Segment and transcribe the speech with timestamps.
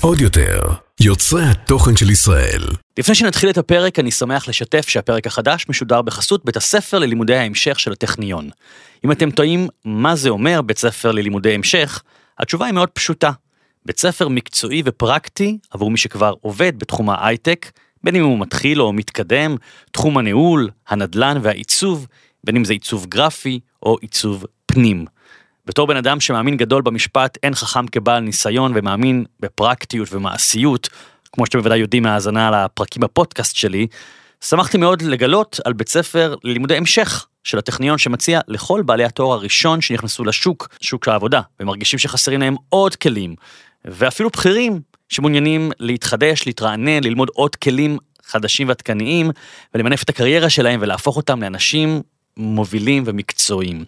[0.00, 0.60] עוד יותר,
[1.00, 2.62] יוצרי התוכן של ישראל.
[2.98, 7.80] לפני שנתחיל את הפרק, אני שמח לשתף שהפרק החדש משודר בחסות בית הספר ללימודי ההמשך
[7.80, 8.50] של הטכניון.
[9.04, 12.02] אם אתם טועים מה זה אומר בית ספר ללימודי המשך,
[12.38, 13.30] התשובה היא מאוד פשוטה.
[13.86, 17.70] בית ספר מקצועי ופרקטי עבור מי שכבר עובד בתחום ההייטק,
[18.04, 19.56] בין אם הוא מתחיל או מתקדם,
[19.92, 22.06] תחום הניהול, הנדל"ן והעיצוב,
[22.44, 25.04] בין אם זה עיצוב גרפי או עיצוב פנים.
[25.66, 30.88] בתור בן אדם שמאמין גדול במשפט אין חכם כבעל ניסיון ומאמין בפרקטיות ומעשיות,
[31.32, 33.86] כמו שאתם בוודאי יודעים מהאזנה לפרקים בפודקאסט שלי,
[34.40, 39.80] שמחתי מאוד לגלות על בית ספר ללימודי המשך של הטכניון שמציע לכל בעלי התואר הראשון
[39.80, 43.34] שנכנסו לשוק, שוק העבודה, ומרגישים שחסרים להם עוד כלים,
[43.84, 49.30] ואפילו בכירים שמעוניינים להתחדש, להתרענן, ללמוד עוד כלים חדשים ועדכניים,
[49.74, 52.02] ולמנף את הקריירה שלהם ולהפוך אותם לאנשים
[52.40, 53.84] מובילים ומקצועיים.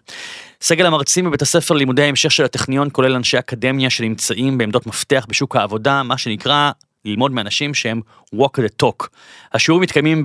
[0.60, 5.56] סגל המרצים בבית הספר ללימודי ההמשך של הטכניון כולל אנשי אקדמיה שנמצאים בעמדות מפתח בשוק
[5.56, 6.70] העבודה, מה שנקרא
[7.05, 8.01] ללמוד מאנשים שהם
[8.35, 9.07] walk the talk.
[9.52, 10.23] השיעורים מתקיימים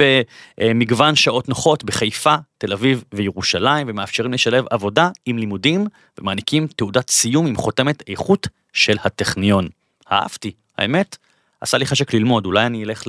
[0.57, 5.87] במגוון שעות נוחות בחיפה, תל אביב וירושלים ומאפשרים לשלב עבודה עם לימודים
[6.19, 9.67] ומעניקים תעודת סיום עם חותמת איכות של הטכניון.
[10.11, 11.17] אהבתי, האמת,
[11.61, 13.03] עשה לי חשק ללמוד, אולי אני אלך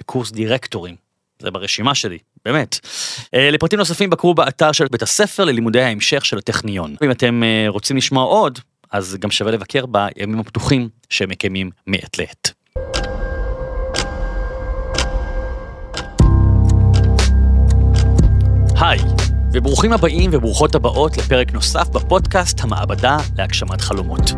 [0.00, 1.05] לקורס דירקטורים.
[1.38, 2.78] זה ברשימה שלי, באמת.
[3.34, 6.94] אה, לפרטים נוספים בקרו באתר של בית הספר ללימודי ההמשך של הטכניון.
[7.04, 8.58] אם אתם אה, רוצים לשמוע עוד,
[8.92, 12.52] אז גם שווה לבקר בימים הפתוחים שהם מקיימים מעת לעת.
[18.80, 19.00] היי,
[19.52, 24.32] וברוכים הבאים וברוכות הבאות לפרק נוסף בפודקאסט המעבדה להגשמת חלומות.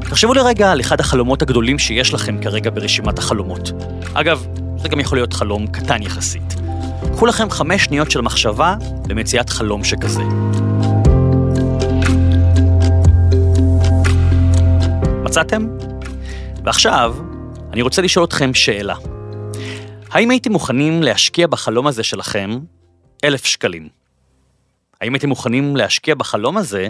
[0.00, 3.72] תחשבו לרגע על אחד החלומות הגדולים שיש לכם כרגע ברשימת החלומות.
[4.14, 4.46] אגב,
[4.82, 6.54] זה גם יכול להיות חלום קטן יחסית.
[7.12, 8.74] קחו לכם חמש שניות של מחשבה
[9.08, 10.22] למציאת חלום שכזה.
[15.24, 15.66] מצאתם?
[16.64, 17.16] ועכשיו,
[17.72, 18.94] אני רוצה לשאול אתכם שאלה.
[20.10, 22.58] האם הייתם מוכנים להשקיע בחלום הזה שלכם
[23.24, 23.88] אלף שקלים?
[25.00, 26.88] האם הייתם מוכנים להשקיע בחלום הזה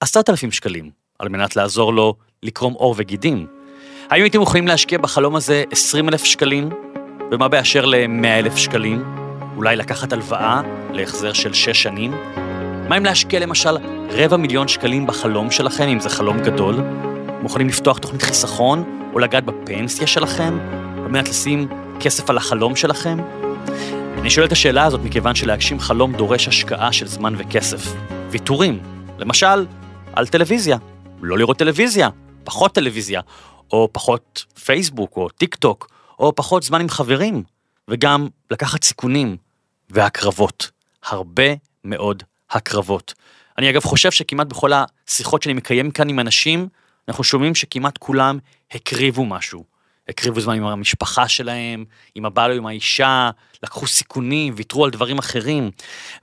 [0.00, 3.46] עשרת אלפים שקלים, על מנת לעזור לו לקרום עור וגידים?
[4.10, 6.70] האם הייתם מוכנים להשקיע בחלום הזה עשרים אלף שקלים?
[7.32, 9.04] ומה באשר ל-100 אלף שקלים?
[9.56, 10.60] אולי לקחת הלוואה
[10.92, 12.12] להחזר של 6 שנים?
[12.88, 13.76] מה אם להשקיע למשל
[14.10, 16.76] רבע מיליון שקלים בחלום שלכם, אם זה חלום גדול?
[17.42, 20.58] מוכנים לפתוח תוכנית חיסכון או לגעת בפנסיה שלכם,
[21.04, 21.68] על מנת לשים
[22.00, 23.18] כסף על החלום שלכם?
[24.18, 27.94] אני שואל את השאלה הזאת מכיוון שלהגשים חלום דורש השקעה של זמן וכסף.
[28.30, 28.78] ויתורים,
[29.18, 29.66] למשל,
[30.12, 30.78] על טלוויזיה.
[31.22, 32.08] לא לראות טלוויזיה,
[32.44, 33.20] פחות טלוויזיה,
[33.72, 37.42] או פחות פייסבוק או טיק טוק, או פחות זמן עם חברים,
[37.88, 39.36] וגם לקחת סיכונים
[39.90, 40.70] והקרבות.
[41.06, 41.44] הרבה
[41.84, 43.14] מאוד הקרבות.
[43.58, 46.68] אני אגב חושב שכמעט בכל השיחות שאני מקיים כאן עם אנשים,
[47.08, 48.38] אנחנו שומעים שכמעט כולם
[48.70, 49.64] הקריבו משהו.
[50.10, 51.84] הקריבו זמן עם המשפחה שלהם,
[52.14, 53.30] עם הבעל או עם האישה,
[53.62, 55.70] לקחו סיכונים, ויתרו על דברים אחרים.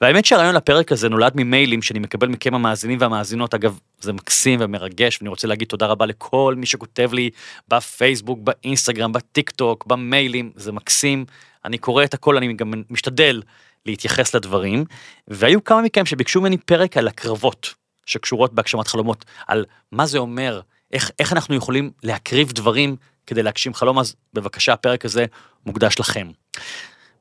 [0.02, 5.18] והאמת שהרעיון לפרק הזה נולד ממיילים שאני מקבל מכם המאזינים והמאזינות, אגב, זה מקסים ומרגש,
[5.22, 7.30] ואני רוצה להגיד תודה רבה לכל מי שכותב לי
[7.68, 11.26] בפייסבוק, באינסטגרם, בטיק טוק, במיילים, זה מקסים.
[11.66, 13.42] אני קורא את הכל, אני גם משתדל
[13.86, 14.86] להתייחס לדברים,
[15.28, 17.74] והיו כמה מכם שביקשו ממני פרק על הקרבות
[18.06, 20.62] שקשורות בהגשמת חלומות, על מה זה אומר,
[20.92, 22.96] איך, איך אנחנו יכולים להקריב דברים
[23.28, 25.26] כדי להגשים חלום, אז בבקשה, הפרק הזה
[25.66, 26.32] מוקדש לכם.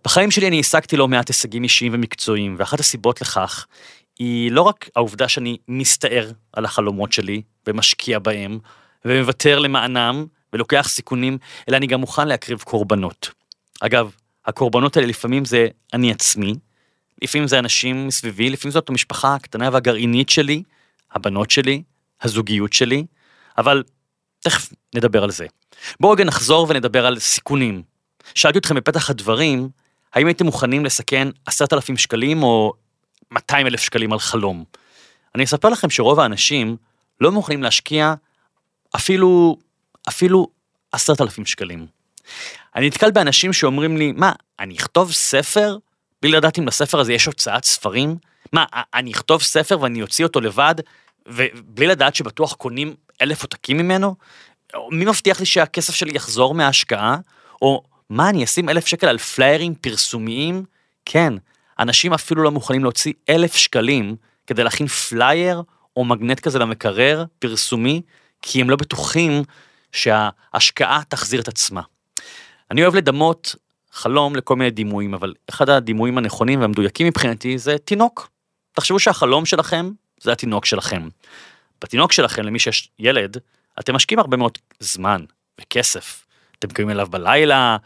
[0.04, 3.66] בחיים שלי אני השגתי לא מעט הישגים אישיים ומקצועיים, ואחת הסיבות לכך
[4.18, 8.58] היא לא רק העובדה שאני מסתער על החלומות שלי ומשקיע בהם,
[9.04, 13.30] ומוותר למענם ולוקח סיכונים, אלא אני גם מוכן להקריב קורבנות.
[13.80, 14.10] אגב,
[14.46, 16.54] הקורבנות האלה לפעמים זה אני עצמי,
[17.22, 20.62] לפעמים זה אנשים מסביבי, לפעמים זאת המשפחה הקטנה והגרעינית שלי,
[21.12, 21.82] הבנות שלי,
[22.22, 23.06] הזוגיות שלי,
[23.58, 23.82] אבל
[24.40, 25.46] תכף נדבר על זה.
[26.00, 27.82] בואו רגע נחזור ונדבר על סיכונים.
[28.34, 29.68] שאלתי אתכם בפתח הדברים,
[30.14, 32.72] האם הייתם מוכנים לסכן עשרת אלפים שקלים או
[33.30, 34.64] 200 אלף שקלים על חלום?
[35.34, 36.76] אני אספר לכם שרוב האנשים
[37.20, 38.14] לא מוכנים להשקיע
[38.96, 39.56] אפילו,
[40.08, 40.46] אפילו
[40.92, 41.86] עשרת אלפים שקלים.
[42.76, 45.76] אני נתקל באנשים שאומרים לי, מה, אני אכתוב ספר
[46.22, 48.16] בלי לדעת אם לספר הזה יש הוצאת ספרים?
[48.52, 48.64] מה,
[48.94, 50.74] אני אכתוב ספר ואני אוציא אותו לבד,
[51.26, 54.14] ובלי לדעת שבטוח קונים אלף עותקים ממנו?
[54.90, 57.16] מי מבטיח לי שהכסף שלי יחזור מההשקעה?
[57.62, 60.64] או מה, אני אשים אלף שקל על פליירים פרסומיים?
[61.04, 61.32] כן,
[61.78, 64.16] אנשים אפילו לא מוכנים להוציא אלף שקלים
[64.46, 65.62] כדי להכין פלייר
[65.96, 68.02] או מגנט כזה למקרר פרסומי,
[68.42, 69.42] כי הם לא בטוחים
[69.92, 71.80] שההשקעה תחזיר את עצמה.
[72.70, 73.54] אני אוהב לדמות
[73.92, 78.28] חלום לכל מיני דימויים, אבל אחד הדימויים הנכונים והמדויקים מבחינתי זה תינוק.
[78.72, 79.90] תחשבו שהחלום שלכם
[80.20, 81.08] זה התינוק שלכם.
[81.82, 83.36] בתינוק שלכם, למי שיש ילד,
[83.80, 85.24] אתם משקיעים הרבה מאוד זמן
[85.60, 86.26] וכסף.
[86.58, 87.76] אתם קמים אליו בלילה,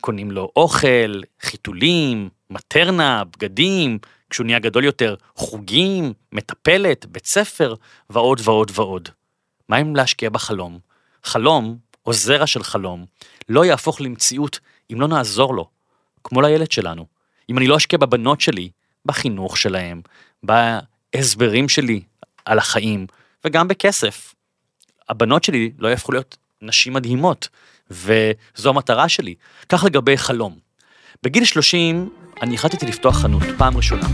[0.00, 3.98] קונים לו אוכל, חיתולים, מטרנה, בגדים,
[4.30, 7.74] כשהוא נהיה גדול יותר, חוגים, מטפלת, בית ספר,
[8.10, 9.08] ועוד ועוד ועוד.
[9.68, 10.78] מה אם להשקיע בחלום?
[11.24, 13.04] חלום, או זרע של חלום,
[13.48, 14.60] לא יהפוך למציאות
[14.92, 15.68] אם לא נעזור לו,
[16.24, 17.06] כמו לילד שלנו.
[17.50, 18.70] אם אני לא אשקיע בבנות שלי,
[19.06, 20.02] בחינוך שלהם,
[20.42, 22.00] בהסברים שלי
[22.44, 23.06] על החיים,
[23.44, 24.34] וגם בכסף.
[25.08, 27.48] הבנות שלי לא יהפכו להיות נשים מדהימות,
[27.90, 29.34] וזו המטרה שלי.
[29.68, 30.58] כך לגבי חלום.
[31.22, 32.10] בגיל 30
[32.42, 34.06] אני החלטתי לפתוח חנות, פעם ראשונה.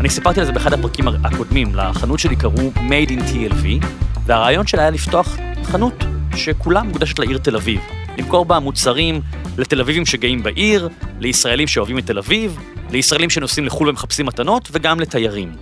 [0.00, 3.86] אני סיפרתי על זה באחד הפרקים הקודמים, לחנות שלי קראו Made in TLV,
[4.26, 5.94] והרעיון שלה היה לפתוח חנות
[6.36, 7.80] שכולה מוקדשת לעיר תל אביב.
[8.18, 9.20] למכור בה מוצרים
[9.58, 10.88] לתל אביבים שגאים בעיר,
[11.20, 12.58] לישראלים שאוהבים את תל אביב,
[12.90, 15.52] לישראלים שנוסעים לחו"ל ומחפשים מתנות, וגם לתיירים.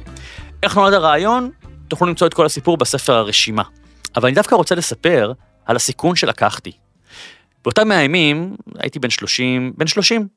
[0.63, 1.51] איך נולד הרעיון?
[1.93, 3.63] תוכלו למצוא את כל הסיפור בספר הרשימה.
[4.17, 5.33] אבל אני דווקא רוצה לספר
[5.67, 6.73] על הסיכון שלקחתי.
[7.65, 10.29] באותם מהימים הייתי בן 30, בן 30.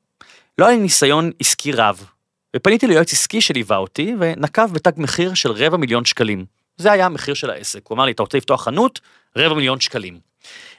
[0.58, 2.06] לא היה לי ניסיון עסקי רב,
[2.56, 6.46] ופניתי ליועץ עסקי שליווה אותי ונקב בתג מחיר של רבע מיליון שקלים.
[6.78, 7.88] זה היה המחיר של העסק.
[7.88, 9.00] הוא אמר לי, אתה רוצה לפתוח חנות?
[9.38, 10.20] רבע מיליון שקלים.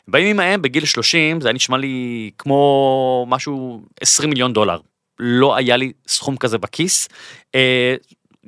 [0.08, 4.78] בימים ההם, בגיל 30, זה היה נשמע לי כמו משהו 20 מיליון דולר.
[5.18, 7.08] לא היה לי סכום כזה בכיס.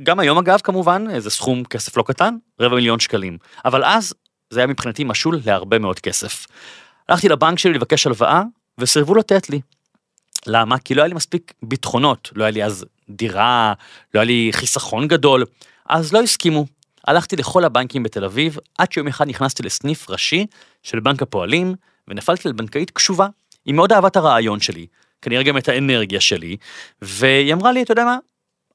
[0.02, 3.38] גם היום אגב, כמובן, זה סכום כסף לא קטן, רבע מיליון שקלים.
[3.64, 4.14] אבל אז
[4.50, 6.46] זה היה מבחינתי משול להרבה מאוד כסף.
[7.08, 8.42] הלכתי לבנק שלי לבקש הלוואה,
[8.78, 9.60] וסירבו לתת לי.
[10.46, 10.78] למה?
[10.78, 13.72] כי לא היה לי מספיק ביטחונות, לא היה לי אז דירה,
[14.14, 15.44] לא היה לי חיסכון גדול,
[15.88, 16.66] אז לא הסכימו.
[17.06, 20.46] הלכתי לכל הבנקים בתל אביב, עד שיום אחד נכנסתי לסניף ראשי
[20.82, 21.74] של בנק הפועלים,
[22.08, 23.26] ונפלתי לבנקאית קשובה.
[23.64, 24.86] היא מאוד אהבה את הרעיון שלי,
[25.22, 26.56] כנראה גם את האנרגיה שלי,
[27.02, 28.18] והיא אמרה לי, אתה יודע מה,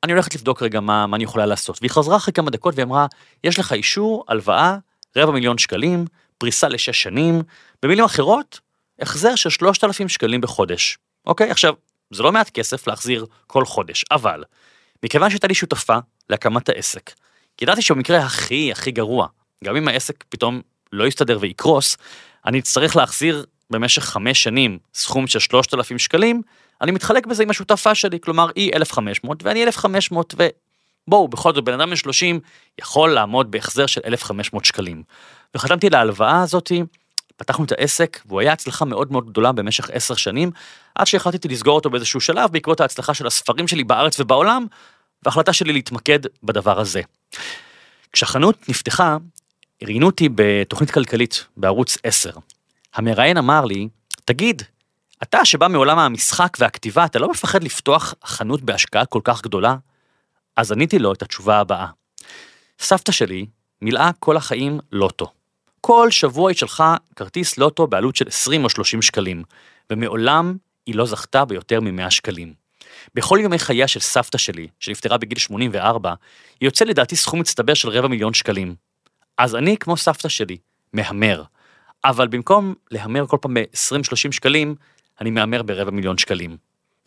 [0.03, 1.77] אני הולכת לבדוק רגע מה, מה אני יכולה לעשות.
[1.81, 3.05] והיא חזרה אחרי כמה דקות והיא אמרה,
[3.43, 4.77] יש לך אישור, הלוואה,
[5.17, 6.05] רבע מיליון שקלים,
[6.37, 7.41] פריסה לשש שנים,
[7.83, 8.59] במילים אחרות,
[8.99, 10.97] החזר של 3,000 שקלים בחודש.
[11.25, 11.51] אוקיי?
[11.51, 11.73] עכשיו,
[12.11, 14.43] זה לא מעט כסף להחזיר כל חודש, אבל
[15.03, 15.97] מכיוון שהייתה לי שותפה
[16.29, 17.11] להקמת העסק,
[17.57, 19.27] כי ידעתי שבמקרה הכי הכי גרוע,
[19.63, 20.61] גם אם העסק פתאום
[20.91, 21.97] לא יסתדר ויקרוס,
[22.45, 26.41] אני אצטרך להחזיר במשך חמש שנים סכום של 3,000 שקלים,
[26.83, 30.35] אני מתחלק בזה עם השותפה שלי, כלומר היא 1,500 ואני 1,500
[31.07, 32.39] ובואו, בכל זאת בן אדם בן 30
[32.81, 35.03] יכול לעמוד בהחזר של 1,500 שקלים.
[35.55, 36.83] וחתמתי להלוואה הזאתי,
[37.37, 40.51] פתחנו את העסק והוא היה הצלחה מאוד מאוד גדולה במשך עשר שנים,
[40.95, 44.65] עד שהחלטתי לסגור אותו באיזשהו שלב בעקבות ההצלחה של הספרים שלי בארץ ובעולם,
[45.23, 47.01] וההחלטה שלי להתמקד בדבר הזה.
[48.13, 49.17] כשהחנות נפתחה,
[49.83, 52.31] ראיינו אותי בתוכנית כלכלית בערוץ 10.
[52.95, 53.87] המראיין אמר לי,
[54.25, 54.61] תגיד,
[55.23, 59.75] אתה שבא מעולם המשחק והכתיבה, אתה לא מפחד לפתוח חנות בהשקעה כל כך גדולה?
[60.55, 61.87] אז עניתי לו את התשובה הבאה.
[62.79, 63.45] סבתא שלי
[63.81, 65.31] מילאה כל החיים לוטו.
[65.81, 69.43] כל שבוע היא שלחה כרטיס לוטו בעלות של 20 או 30 שקלים,
[69.89, 72.53] ומעולם היא לא זכתה ביותר מ-100 שקלים.
[73.15, 76.13] בכל ימי חייה של סבתא שלי, שנפטרה בגיל 84,
[76.59, 78.75] היא יוצא לדעתי סכום מצטבר של רבע מיליון שקלים.
[79.37, 80.57] אז אני, כמו סבתא שלי,
[80.93, 81.43] מהמר.
[82.05, 84.75] אבל במקום להמר כל פעם ב-20-30 שקלים,
[85.21, 86.57] אני מהמר ברבע מיליון שקלים.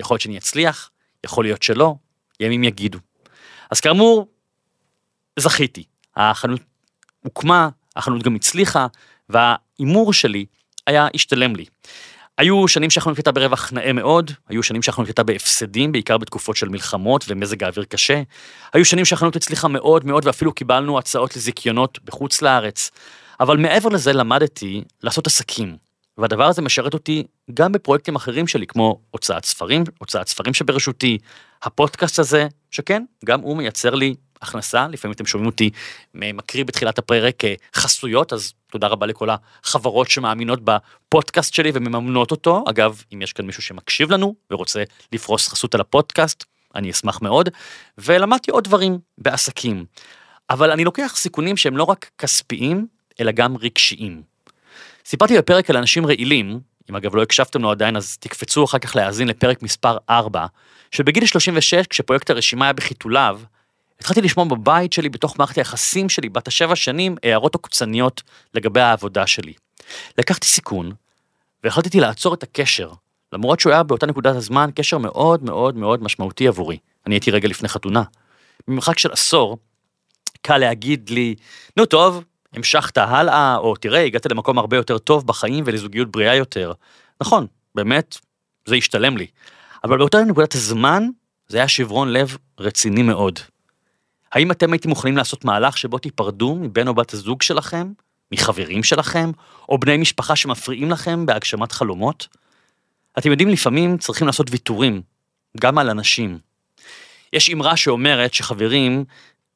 [0.01, 0.91] יכול להיות שאני אצליח,
[1.25, 1.95] יכול להיות שלא,
[2.41, 2.99] ימים יגידו.
[3.71, 4.29] אז כאמור,
[5.39, 5.85] זכיתי.
[6.17, 6.61] החנות
[7.23, 8.87] הוקמה, החנות גם הצליחה,
[9.29, 10.47] וההימור שלי
[10.87, 11.65] היה השתלם לי.
[12.39, 16.69] היו שנים שהחנות הייתה ברווח נאה מאוד, היו שנים שהחנות הייתה בהפסדים, בעיקר בתקופות של
[16.69, 18.23] מלחמות ומזג האוויר קשה.
[18.73, 22.91] היו שנים שהחנות הצליחה מאוד מאוד ואפילו קיבלנו הצעות לזיכיונות בחוץ לארץ.
[23.41, 25.77] אבל מעבר לזה למדתי לעשות עסקים,
[26.19, 31.19] והדבר הזה משרת אותי גם בפרויקטים אחרים שלי, כמו הוצאת ספרים, הוצאת ספרים שברשותי,
[31.63, 35.71] הפודקאסט הזה, שכן, גם הוא מייצר לי הכנסה, לפעמים אתם שומעים אותי
[36.15, 42.65] מקריא בתחילת הפרק אה, חסויות, אז תודה רבה לכל החברות שמאמינות בפודקאסט שלי ומממנות אותו.
[42.69, 44.83] אגב, אם יש כאן מישהו שמקשיב לנו ורוצה
[45.13, 46.45] לפרוס חסות על הפודקאסט,
[46.75, 47.49] אני אשמח מאוד.
[47.99, 49.85] ולמדתי עוד דברים בעסקים.
[50.51, 52.87] אבל אני לוקח סיכונים שהם לא רק כספיים,
[53.21, 54.36] אלא גם רגשיים.
[55.09, 56.61] סיפרתי בפרק על אנשים רעילים,
[56.91, 60.47] אם אגב לא הקשבתם לו עדיין אז תקפצו אחר כך להאזין לפרק מספר 4,
[60.91, 63.41] שבגיל 36 כשפרויקט הרשימה היה בחיתוליו,
[64.01, 68.23] התחלתי לשמוע בבית שלי, בתוך מערכת היחסים שלי, בת השבע שנים, הערות עוקצניות
[68.55, 69.53] לגבי העבודה שלי.
[70.19, 70.93] לקחתי סיכון,
[71.65, 72.93] והחלטתי לעצור את הקשר,
[73.33, 76.79] למרות שהוא היה באותה נקודת הזמן קשר מאוד מאוד מאוד משמעותי עבורי.
[77.07, 78.03] אני הייתי רגע לפני חתונה.
[78.69, 79.59] במרחק של עשור,
[80.43, 81.35] קל להגיד לי,
[81.77, 82.25] נו טוב,
[82.57, 86.73] המשכת הלאה, או תראה, הגעת למקום הרבה יותר טוב בחיים ולזוגיות בריאה יותר.
[87.21, 88.19] נכון, באמת,
[88.67, 89.27] זה השתלם לי.
[89.85, 91.09] אבל באותה נקודת הזמן,
[91.49, 93.39] זה היה שברון לב רציני מאוד.
[94.33, 97.93] האם אתם הייתם מוכנים לעשות מהלך שבו תיפרדו מבן או בת הזוג שלכם,
[98.33, 99.31] מחברים שלכם,
[99.69, 102.29] או בני משפחה שמפריעים לכם בהגשמת חלומות?
[103.19, 105.03] אתם יודעים, לפעמים צריכים לעשות ויתורים,
[105.61, 106.39] גם על אנשים.
[107.33, 109.05] יש אמרה שאומרת שחברים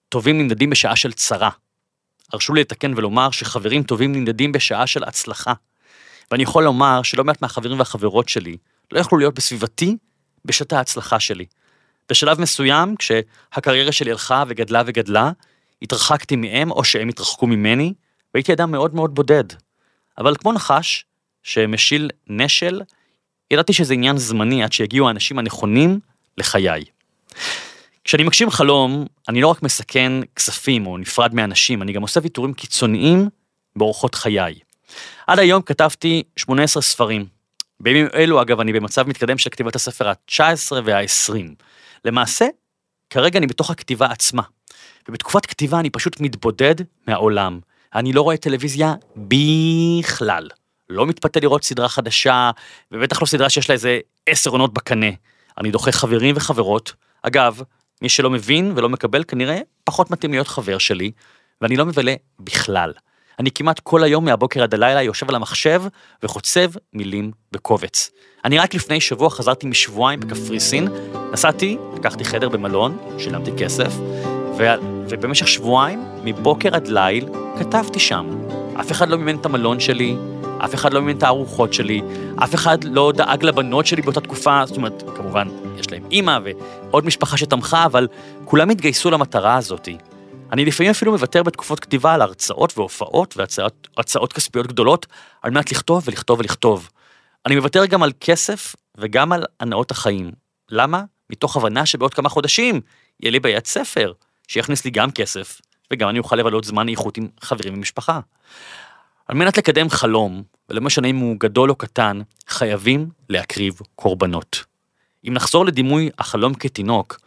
[0.09, 1.51] טובים נמדדים בשעה של צרה.
[2.33, 5.53] הרשו לי לתקן ולומר שחברים טובים נמדדים בשעה של הצלחה.
[6.31, 8.57] ואני יכול לומר שלא מעט מהחברים והחברות שלי
[8.93, 9.97] לא יכלו להיות בסביבתי
[10.45, 11.45] בשעת ההצלחה שלי.
[12.11, 15.31] בשלב מסוים, כשהקריירה שלי הלכה וגדלה וגדלה,
[15.83, 17.95] התרחקתי מהם או שהם התרחקו ממני,
[18.35, 19.45] והייתי אדם מאוד מאוד בודד.
[20.19, 21.05] אבל כמו נחש,
[21.43, 22.81] שמשיל נשל,
[23.51, 26.01] ידעתי שזה עניין זמני עד שיגיעו האנשים הנכונים
[26.39, 26.85] לחיי.
[28.11, 32.55] כשאני מגשים חלום, אני לא רק מסכן כספים או נפרד מאנשים, אני גם עושה ויתורים
[32.55, 33.29] קיצוניים
[33.77, 34.59] באורחות חיי.
[35.27, 37.27] עד היום כתבתי 18 ספרים.
[37.81, 41.35] בימים אלו, אגב, אני במצב מתקדם של כתיבת הספר ה-19 וה-20.
[42.05, 42.47] למעשה,
[43.11, 44.43] כרגע אני בתוך הכתיבה עצמה.
[45.09, 46.75] ובתקופת כתיבה אני פשוט מתבודד
[47.09, 47.61] מהעולם.
[47.95, 50.49] אני לא רואה טלוויזיה בכלל.
[50.89, 52.51] לא מתפתה לראות סדרה חדשה,
[52.93, 55.11] ובטח לא סדרה שיש לה איזה עשר עונות בקנה.
[55.59, 56.93] אני דוחה חברים וחברות.
[57.23, 57.63] אגב,
[58.03, 61.11] מי שלא מבין ולא מקבל כנראה פחות מתאים להיות חבר שלי,
[61.61, 62.93] ואני לא מבלה בכלל.
[63.39, 65.83] אני כמעט כל היום מהבוקר עד הלילה יושב על המחשב
[66.23, 68.11] וחוצב מילים בקובץ.
[68.45, 70.89] אני רק לפני שבוע חזרתי משבועיים בקפריסין,
[71.33, 73.93] נסעתי, לקחתי חדר במלון, שילמתי כסף,
[74.59, 74.65] ו...
[75.09, 77.29] ובמשך שבועיים, מבוקר עד ליל,
[77.59, 78.47] כתבתי שם.
[78.81, 80.17] אף אחד לא מימן את המלון שלי,
[80.65, 82.03] אף אחד לא מימן את הארוחות שלי,
[82.45, 85.49] אף אחד לא דאג לבנות שלי באותה תקופה, זאת אומרת, כמובן,
[85.79, 88.09] יש להם אימא ועוד משפחה שתמכה, אבל
[88.45, 89.97] כולם התגייסו למטרה הזאתי.
[90.53, 93.37] אני לפעמים אפילו מוותר בתקופות כתיבה על הרצאות והופעות
[93.97, 95.07] והצעות כספיות גדולות,
[95.43, 96.89] על מנת לכתוב ולכתוב ולכתוב.
[97.47, 100.33] אני מוותר גם על כסף וגם על הנאות החיים.
[100.71, 101.03] למה?
[101.31, 102.81] מתוך הבנה שבעוד כמה חודשים
[103.21, 104.13] יהיה לי ביד ספר,
[104.49, 105.61] שיכניס לי גם כסף,
[105.93, 108.21] וגם אני אוכל לבלות זמן איכות עם חברים ומשפחה.
[109.29, 114.65] על מנת לקדם חלום, ולא משנה אם הוא גדול או קטן, חייבים להקריב קורבנות.
[115.29, 117.21] אם נחזור לדימוי החלום כתינוק,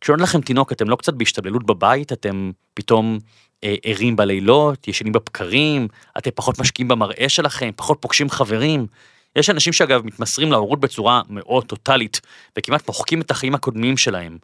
[0.00, 3.18] כשנולד לכם תינוק אתם לא קצת בהשתבללות בבית, אתם פתאום
[3.64, 8.86] אה, ערים בלילות, ישנים בבקרים, אתם פחות משקיעים במראה שלכם, פחות פוגשים חברים.
[9.36, 12.20] יש אנשים שאגב מתמסרים להורות בצורה מאוד טוטאלית,
[12.58, 14.38] וכמעט מוחקים את החיים הקודמים שלהם.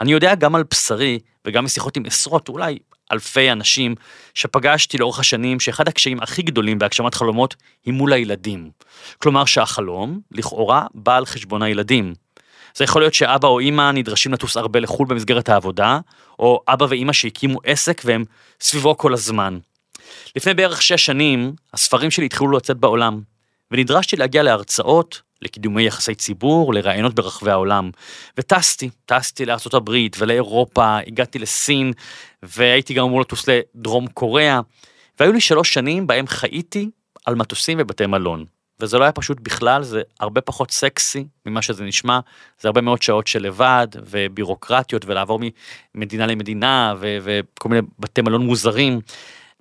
[0.00, 2.78] אני יודע גם על בשרי, וגם משיחות עם עשרות, אולי
[3.12, 3.94] אלפי אנשים
[4.34, 8.70] שפגשתי לאורך השנים, שאחד הקשיים הכי גדולים בהגשמת חלומות היא מול הילדים.
[9.18, 12.14] כלומר שהחלום, לכאורה, בא על חשבון הילדים.
[12.76, 15.98] זה יכול להיות שאבא או אימא נדרשים לטוס הרבה לחו"ל במסגרת העבודה,
[16.38, 18.24] או אבא ואימא שהקימו עסק והם
[18.60, 19.58] סביבו כל הזמן.
[20.36, 23.20] לפני בערך שש שנים, הספרים שלי התחילו לצאת בעולם,
[23.70, 27.90] ונדרשתי להגיע להרצאות, לקידומי יחסי ציבור, לראיונות ברחבי העולם.
[28.38, 31.92] וטסתי, טסתי לארה"ב ולאירופה, הגעתי לסין,
[32.42, 34.60] והייתי גם אמור לטוס לדרום קוריאה,
[35.20, 36.90] והיו לי שלוש שנים בהם חייתי
[37.26, 38.44] על מטוסים ובתי מלון.
[38.80, 42.20] וזה לא היה פשוט בכלל, זה הרבה פחות סקסי ממה שזה נשמע,
[42.60, 45.40] זה הרבה מאוד שעות של לבד, ובירוקרטיות, ולעבור
[45.94, 49.00] ממדינה למדינה, ו- וכל מיני בתי מלון מוזרים.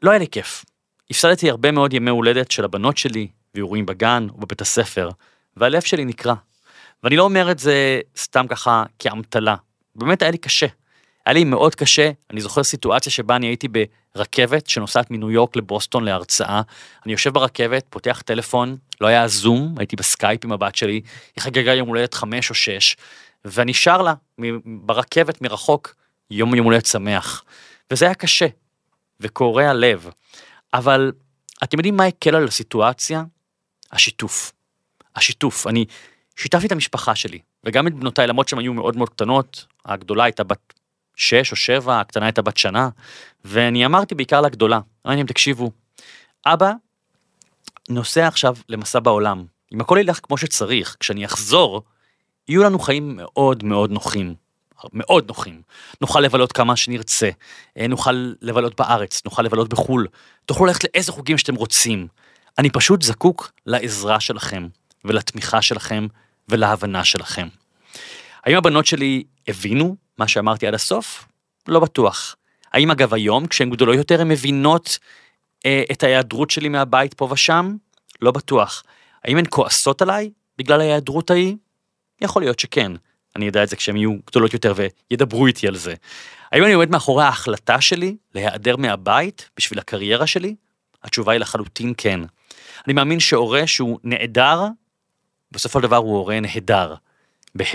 [0.01, 0.65] לא היה לי כיף.
[1.09, 5.09] הפסדתי הרבה מאוד ימי הולדת של הבנות שלי, ואירועים בגן או בבית הספר,
[5.57, 6.35] והלב שלי נקרע.
[7.03, 9.55] ואני לא אומר את זה סתם ככה כאמתלה,
[9.95, 10.67] באמת היה לי קשה.
[11.25, 13.67] היה לי מאוד קשה, אני זוכר סיטואציה שבה אני הייתי
[14.15, 16.61] ברכבת שנוסעת מניו יורק לבוסטון להרצאה,
[17.05, 21.01] אני יושב ברכבת, פותח טלפון, לא היה זום, הייתי בסקייפ עם הבת שלי,
[21.35, 22.95] היא חגגה יום הולדת חמש או שש,
[23.45, 24.13] ואני שר לה
[24.65, 25.95] ברכבת מרחוק,
[26.31, 27.43] יום יום הולדת שמח.
[27.91, 28.47] וזה היה קשה,
[29.19, 30.09] וקורע לב.
[30.73, 31.11] אבל
[31.63, 33.23] אתם יודעים מה הקל על הסיטואציה?
[33.91, 34.54] השיתוף.
[35.15, 35.67] השיתוף.
[35.67, 35.85] אני
[36.35, 40.43] שיתפתי את המשפחה שלי, וגם את בנותיי, למרות שהן היו מאוד מאוד קטנות, הגדולה הייתה
[40.43, 40.73] בת
[41.15, 42.89] שש או שבע, הקטנה הייתה בת שנה,
[43.45, 45.71] ואני אמרתי בעיקר לגדולה, אמרתי להם, תקשיבו,
[46.45, 46.71] אבא
[47.89, 51.83] נוסע עכשיו למסע בעולם, אם הכל ילך כמו שצריך, כשאני אחזור,
[52.47, 54.35] יהיו לנו חיים מאוד מאוד נוחים.
[54.93, 55.61] מאוד נוחים.
[56.01, 57.29] נוכל לבלות כמה שנרצה,
[57.77, 60.07] אה, נוכל לבלות בארץ, נוכל לבלות בחו"ל,
[60.45, 62.07] תוכלו ללכת לאיזה חוגים שאתם רוצים.
[62.57, 64.67] אני פשוט זקוק לעזרה שלכם,
[65.07, 66.07] ולתמיכה שלכם,
[66.49, 67.47] ולהבנה שלכם.
[68.43, 71.25] האם הבנות שלי הבינו מה שאמרתי עד הסוף?
[71.67, 72.35] לא בטוח.
[72.73, 74.99] האם אגב היום, כשהן גדולות יותר, הן מבינות
[75.65, 77.75] אה, את ההיעדרות שלי מהבית פה ושם?
[78.21, 78.83] לא בטוח.
[79.23, 81.55] האם הן כועסות עליי בגלל ההיעדרות ההיא?
[82.21, 82.91] יכול להיות שכן.
[83.35, 85.93] אני אדע את זה כשהן יהיו גדולות יותר וידברו איתי על זה.
[86.51, 90.55] האם אני עומד מאחורי ההחלטה שלי להיעדר מהבית בשביל הקריירה שלי?
[91.03, 92.19] התשובה היא לחלוטין כן.
[92.85, 94.67] אני מאמין שהורה שהוא נעדר,
[95.51, 96.95] בסופו של דבר הוא הורה נהדר,
[97.55, 97.65] בה',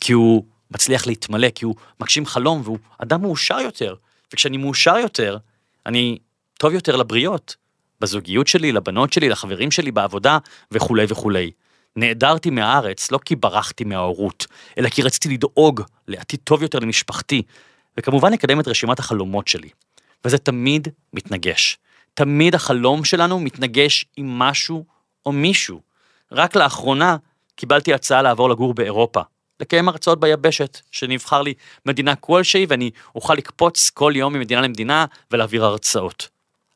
[0.00, 3.94] כי הוא מצליח להתמלא, כי הוא מגשים חלום והוא אדם מאושר יותר.
[4.32, 5.38] וכשאני מאושר יותר,
[5.86, 6.18] אני
[6.58, 7.56] טוב יותר לבריות,
[8.00, 10.38] בזוגיות שלי, לבנות שלי, לחברים שלי, בעבודה
[10.70, 11.50] וכולי וכולי.
[11.96, 14.46] נעדרתי מהארץ לא כי ברחתי מההורות,
[14.78, 17.42] אלא כי רציתי לדאוג לעתיד טוב יותר למשפחתי,
[17.98, 19.68] וכמובן לקדם את רשימת החלומות שלי.
[20.24, 21.78] וזה תמיד מתנגש.
[22.14, 24.84] תמיד החלום שלנו מתנגש עם משהו
[25.26, 25.80] או מישהו.
[26.32, 27.16] רק לאחרונה
[27.56, 29.20] קיבלתי הצעה לעבור לגור באירופה,
[29.60, 31.54] לקיים הרצאות ביבשת, שנבחר לי
[31.86, 36.28] מדינה כלשהי ואני אוכל לקפוץ כל יום ממדינה למדינה ולהעביר הרצאות.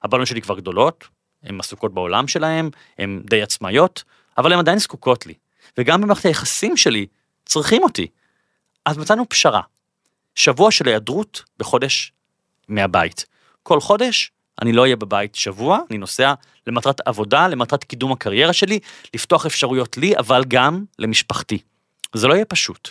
[0.02, 1.04] הבנות שלי כבר גדולות,
[1.42, 4.04] הן עסוקות בעולם שלהן, הן די עצמאיות,
[4.38, 5.35] אבל הן עדיין זקוקות לי.
[5.78, 7.07] וגם במערכת היחסים שלי
[7.45, 8.07] צריכים אותי.
[8.87, 9.61] אז מצאנו פשרה.
[10.35, 12.12] שבוע של היעדרות בחודש
[12.69, 13.26] מהבית.
[13.62, 16.35] כל חודש אני לא אהיה בבית שבוע, אני נוסע
[16.67, 18.79] למטרת עבודה, למטרת קידום הקריירה שלי,
[19.14, 21.59] לפתוח אפשרויות לי, אבל גם למשפחתי.
[22.14, 22.90] זה לא יהיה פשוט.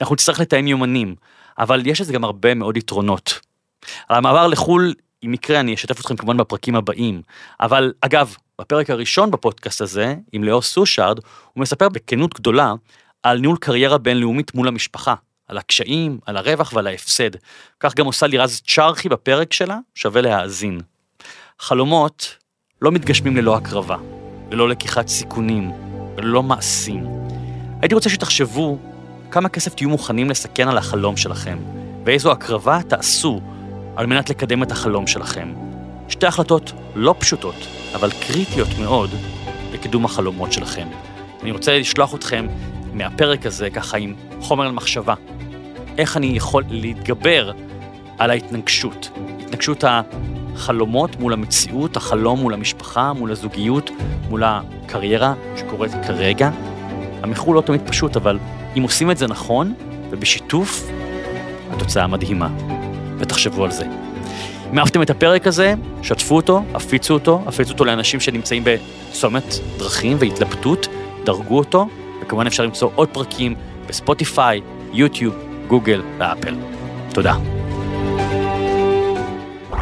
[0.00, 1.14] אנחנו נצטרך לתאם יומנים,
[1.58, 3.40] אבל יש לזה גם הרבה מאוד יתרונות.
[4.08, 7.22] על המעבר לחו"ל, אם יקרה, אני אשתף אתכם כמובן בפרקים הבאים.
[7.60, 11.18] אבל אגב, בפרק הראשון בפודקאסט הזה, עם לאו סושארד,
[11.52, 12.74] הוא מספר בכנות גדולה
[13.22, 15.14] על ניהול קריירה בינלאומית מול המשפחה,
[15.48, 17.30] על הקשיים, על הרווח ועל ההפסד.
[17.80, 20.80] כך גם עושה לירז צ'רחי בפרק שלה, שווה להאזין.
[21.62, 22.36] חלומות
[22.82, 23.96] לא מתגשמים ללא הקרבה,
[24.50, 25.70] ללא לקיחת סיכונים,
[26.16, 27.06] וללא מעשים.
[27.80, 28.78] הייתי רוצה שתחשבו
[29.30, 31.58] כמה כסף תהיו מוכנים לסכן על החלום שלכם,
[32.04, 33.40] ואיזו הקרבה תעשו
[33.96, 35.54] על מנת לקדם את החלום שלכם.
[36.08, 39.10] שתי החלטות לא פשוטות, אבל קריטיות מאוד
[39.72, 40.88] לקידום החלומות שלכם.
[41.42, 42.46] אני רוצה לשלוח אתכם
[42.92, 45.14] מהפרק הזה ככה עם חומר למחשבה.
[45.98, 47.52] איך אני יכול להתגבר
[48.18, 49.84] על ההתנגשות, התנגשות
[50.54, 53.90] החלומות מול המציאות, החלום מול המשפחה, מול הזוגיות,
[54.30, 56.50] מול הקריירה שקורית כרגע.
[57.22, 58.38] המחול לא תמיד פשוט, אבל
[58.76, 59.74] אם עושים את זה נכון
[60.10, 60.90] ובשיתוף,
[61.70, 62.48] התוצאה מדהימה.
[63.18, 63.84] ותחשבו על זה.
[64.72, 70.16] אם אהבתם את הפרק הזה, שתפו אותו, הפיצו אותו, הפיצו אותו לאנשים שנמצאים בצומת דרכים
[70.20, 70.88] והתלבטות,
[71.24, 71.88] דרגו אותו,
[72.22, 73.54] וכמובן אפשר למצוא עוד פרקים
[73.86, 74.60] בספוטיפיי,
[74.92, 75.34] יוטיוב,
[75.68, 76.54] גוגל ואפל.
[77.12, 77.59] תודה.